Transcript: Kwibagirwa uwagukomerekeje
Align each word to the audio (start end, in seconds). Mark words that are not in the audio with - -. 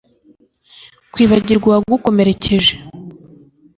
Kwibagirwa 1.13 1.65
uwagukomerekeje 1.75 2.73